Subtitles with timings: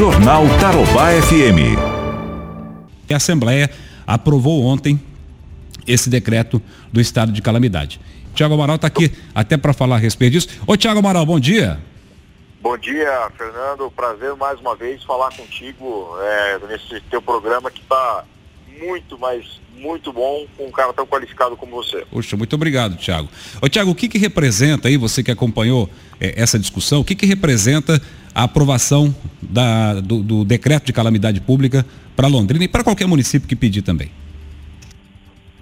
[0.00, 1.76] Jornal Tarobá FM.
[3.12, 3.70] A Assembleia
[4.06, 4.98] aprovou ontem
[5.86, 6.58] esse decreto
[6.90, 8.00] do estado de calamidade.
[8.34, 10.48] Tiago Amaral está aqui até para falar a respeito disso.
[10.66, 11.78] Ô Tiago Amaral, bom dia.
[12.62, 13.90] Bom dia, Fernando.
[13.90, 18.24] Prazer mais uma vez falar contigo é, nesse teu programa que está
[18.80, 22.06] muito, mas muito bom com um cara tão qualificado como você.
[22.10, 23.28] Poxa, muito obrigado, Tiago.
[23.60, 27.14] Ô Tiago, o que que representa aí, você que acompanhou é, essa discussão, o que
[27.14, 28.00] que representa
[28.34, 31.84] a aprovação da, do, do decreto de calamidade pública
[32.14, 34.10] para Londrina e para qualquer município que pedir também?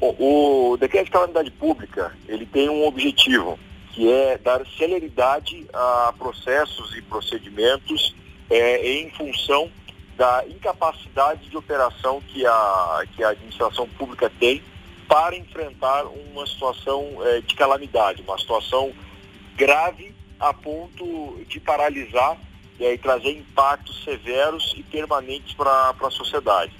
[0.00, 3.58] O, o decreto de calamidade pública, ele tem um objetivo,
[3.92, 8.14] que é dar celeridade a processos e procedimentos
[8.48, 9.70] é, em função
[10.16, 14.62] da incapacidade de operação que a, que a administração pública tem
[15.08, 18.92] para enfrentar uma situação é, de calamidade, uma situação
[19.56, 22.38] grave a ponto de paralisar
[22.80, 26.72] é, e trazer impactos severos e permanentes para a sociedade.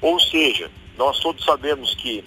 [0.00, 2.24] Ou seja, nós todos sabemos que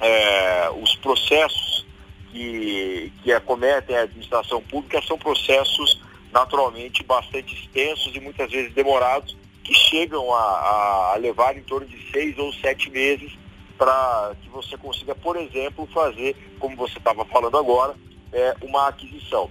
[0.00, 1.86] é, os processos
[2.30, 6.00] que, que acometem a administração pública são processos
[6.32, 12.10] naturalmente bastante extensos e muitas vezes demorados que chegam a, a levar em torno de
[12.10, 13.32] seis ou sete meses
[13.76, 17.94] para que você consiga, por exemplo, fazer, como você estava falando agora,
[18.32, 19.50] é, uma aquisição.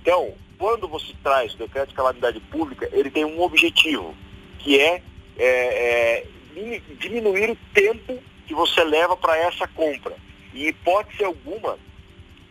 [0.00, 4.14] Então, quando você traz o decreto de calamidade pública, ele tem um objetivo,
[4.58, 5.02] que é,
[5.36, 6.26] é, é
[6.98, 10.16] diminuir o tempo que você leva para essa compra.
[10.52, 11.78] E hipótese alguma,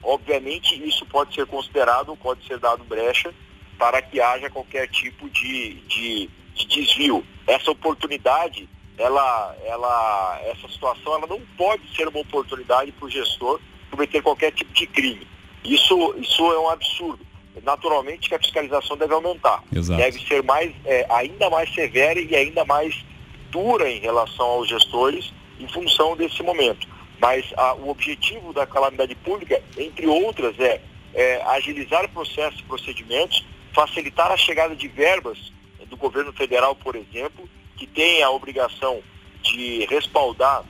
[0.01, 3.33] obviamente, isso pode ser considerado, pode ser dado brecha
[3.77, 7.23] para que haja qualquer tipo de, de de desvio.
[7.45, 8.67] Essa oportunidade,
[8.97, 13.59] ela, ela, essa situação, ela não pode ser uma oportunidade para o gestor
[13.91, 15.27] cometer qualquer tipo de crime.
[15.63, 17.25] Isso, isso é um absurdo.
[17.67, 19.61] Naturalmente que a fiscalização deve aumentar.
[19.75, 20.01] Exato.
[20.01, 23.03] Deve ser mais, é, ainda mais severa e ainda mais
[23.51, 26.87] dura em relação aos gestores em função desse momento.
[27.19, 30.79] Mas a, o objetivo da calamidade pública, entre outras, é,
[31.13, 35.51] é agilizar processos e procedimentos, facilitar a chegada de verbas
[35.89, 39.01] do governo federal, por exemplo, que tem a obrigação
[39.43, 40.63] de respaldar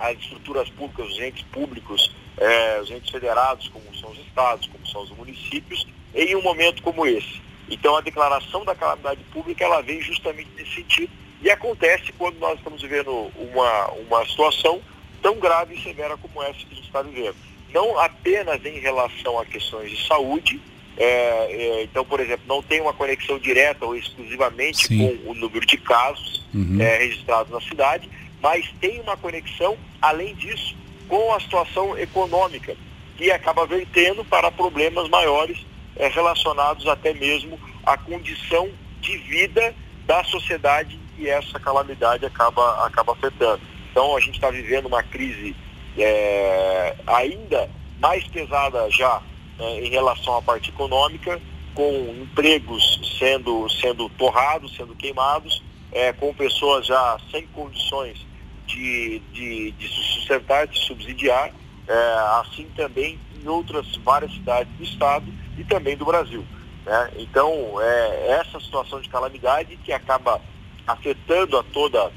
[0.00, 4.86] as estruturas públicas, os entes públicos, eh, os entes federados, como são os estados, como
[4.86, 7.40] são os municípios, em um momento como esse.
[7.68, 12.58] Então a declaração da calamidade pública ela vem justamente nesse sentido e acontece quando nós
[12.58, 14.80] estamos vivendo uma, uma situação
[15.20, 17.36] tão grave e severa como essa que a gente está vivendo.
[17.72, 20.60] Não apenas em relação a questões de saúde,
[20.96, 25.18] é, é, então, por exemplo, não tem uma conexão direta ou exclusivamente Sim.
[25.24, 26.80] com o número de casos uhum.
[26.80, 28.08] é, registrados na cidade,
[28.42, 30.76] mas tem uma conexão, além disso,
[31.08, 32.76] com a situação econômica,
[33.16, 35.58] que acaba vertendo para problemas maiores
[35.96, 38.68] é, relacionados até mesmo à condição
[39.00, 39.74] de vida
[40.06, 43.60] da sociedade que essa calamidade acaba, acaba afetando.
[43.90, 45.54] Então, a gente está vivendo uma crise
[45.98, 47.68] é, ainda
[48.00, 49.22] mais pesada já
[49.58, 51.40] né, em relação à parte econômica,
[51.74, 58.26] com empregos sendo, sendo torrados, sendo queimados, é, com pessoas já sem condições
[58.66, 61.50] de, de, de sustentar, de subsidiar,
[61.86, 65.26] é, assim também em outras várias cidades do estado
[65.58, 66.44] e também do Brasil.
[66.84, 67.10] Né?
[67.18, 70.40] Então, é, essa situação de calamidade que acaba
[70.86, 72.12] afetando a toda,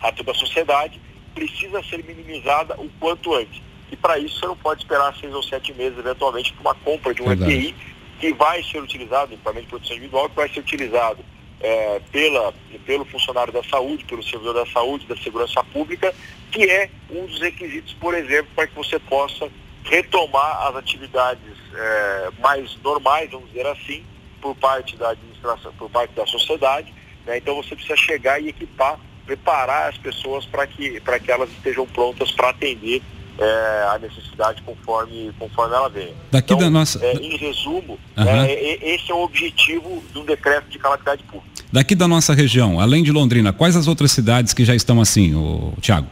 [0.00, 1.00] a toda a sociedade
[1.34, 3.62] precisa ser minimizada o quanto antes.
[3.90, 7.14] E para isso você não pode esperar seis ou sete meses, eventualmente, para uma compra
[7.14, 7.52] de um Verdade.
[7.52, 7.74] EPI
[8.20, 11.24] que vai ser utilizado, equipamento de proteção individual, que vai ser utilizado
[11.60, 12.54] é, pela,
[12.86, 16.14] pelo funcionário da saúde, pelo servidor da saúde, da segurança pública,
[16.50, 19.50] que é um dos requisitos, por exemplo, para que você possa
[19.84, 21.40] retomar as atividades
[21.74, 24.02] é, mais normais, vamos dizer assim,
[24.40, 26.92] por parte da administração, por parte da sociedade.
[27.26, 27.38] Né?
[27.38, 32.30] Então você precisa chegar e equipar, preparar as pessoas para que, que elas estejam prontas
[32.32, 33.02] para atender
[33.38, 36.14] é, a necessidade conforme, conforme ela vem.
[36.30, 37.04] Daqui então, da nossa...
[37.04, 38.24] É, em resumo, uhum.
[38.24, 41.64] é, esse é o objetivo de um decreto de calamidade pública.
[41.72, 45.34] Daqui da nossa região, além de Londrina, quais as outras cidades que já estão assim,
[45.34, 46.06] o Tiago?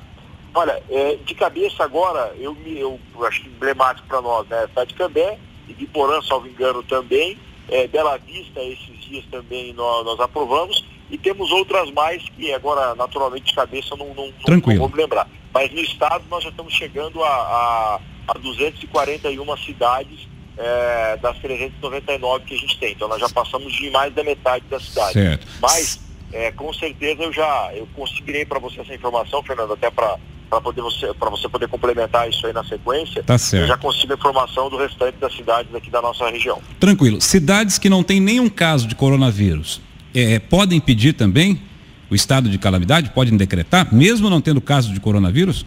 [0.55, 4.67] Olha, é, de cabeça agora, eu, eu acho emblemático para nós, né?
[4.69, 5.39] Cidade de Cambé,
[5.69, 7.39] e Porã, salvo engano, também,
[7.69, 12.95] é, Bela Vista, esses dias também nós, nós aprovamos, e temos outras mais que agora,
[12.95, 14.81] naturalmente, de cabeça não, não, Tranquilo.
[14.81, 15.29] não vou me lembrar.
[15.53, 20.27] Mas no estado nós já estamos chegando a, a, a 241 cidades
[20.57, 22.93] é, das 399 que a gente tem.
[22.93, 25.13] Então nós já passamos de mais da metade da cidade.
[25.13, 25.47] Certo.
[25.61, 26.01] Mas
[26.33, 30.17] é, com certeza eu já eu conseguirei para você essa informação, Fernando, até para
[30.53, 33.23] para poder você para você poder complementar isso aí na sequência.
[33.23, 33.63] Tá certo.
[33.63, 36.61] Eu já consigo a informação do restante das cidades aqui da nossa região.
[36.79, 37.23] Tranquilo.
[37.23, 39.81] Cidades que não tem nenhum caso de coronavírus
[40.15, 41.63] é, podem pedir também
[42.11, 43.11] o estado de calamidade?
[43.13, 45.65] Podem decretar, mesmo não tendo caso de coronavírus?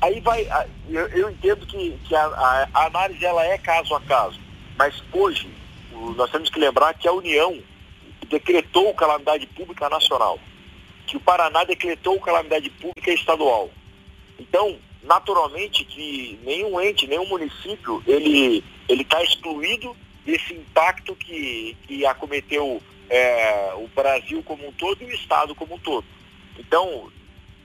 [0.00, 0.48] Aí vai,
[0.88, 4.40] eu, eu entendo que, que a, a, a, análise ela é caso a caso,
[4.78, 5.46] mas hoje
[6.16, 7.58] nós temos que lembrar que a União
[8.30, 10.38] decretou calamidade pública nacional,
[11.06, 13.70] que o Paraná decretou calamidade pública estadual.
[14.38, 22.82] Então, naturalmente que nenhum ente, nenhum município, ele está excluído desse impacto que, que acometeu
[23.08, 26.06] é, o Brasil como um todo e o Estado como um todo.
[26.58, 27.10] Então,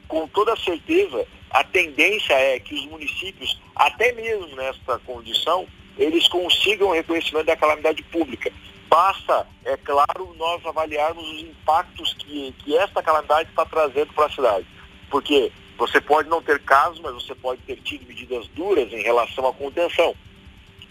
[0.07, 6.89] com toda certeza, a tendência é que os municípios, até mesmo nesta condição, eles consigam
[6.89, 8.51] o reconhecimento da calamidade pública.
[8.89, 14.31] Basta, é claro, nós avaliarmos os impactos que, que esta calamidade está trazendo para a
[14.31, 14.65] cidade.
[15.11, 19.47] Porque você pode não ter casos, mas você pode ter tido medidas duras em relação
[19.47, 20.15] à contenção,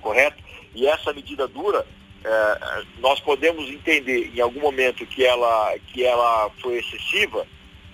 [0.01, 0.41] correto?
[0.77, 1.85] E essa medida dura,
[2.25, 7.45] é, nós podemos entender em algum momento que ela, que ela foi excessiva,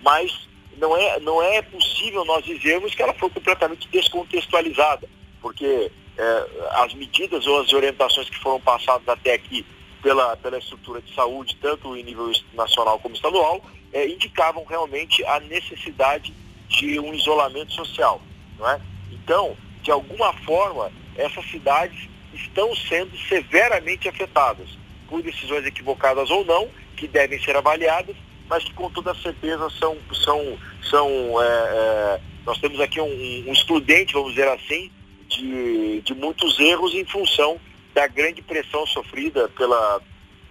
[0.03, 0.47] mas
[0.77, 5.09] não é, não é possível nós dizermos que ela foi completamente descontextualizada,
[5.41, 9.65] porque é, as medidas ou as orientações que foram passadas até aqui
[10.05, 15.41] pela, pela estrutura de saúde, tanto em nível nacional como estadual, é, indicavam realmente a
[15.41, 16.35] necessidade
[16.69, 18.21] de um isolamento social.
[18.59, 18.79] Não é?
[19.11, 24.69] Então, de alguma forma, essas cidades estão sendo severamente afetadas,
[25.09, 26.69] por decisões equivocadas ou não,
[26.99, 28.15] que devem ser avaliadas,
[28.47, 33.53] mas que com toda certeza são, são, são é, é, nós temos aqui um, um,
[33.53, 34.91] excludente, vamos dizer assim,
[35.29, 37.59] de, de muitos erros em função
[37.95, 40.03] da grande pressão sofrida pela,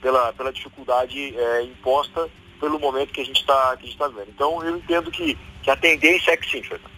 [0.01, 2.29] pela, pela dificuldade é, imposta
[2.59, 4.29] pelo momento que a gente está tá vendo.
[4.29, 6.92] Então eu entendo que, que a tendência é que sim, Fernando.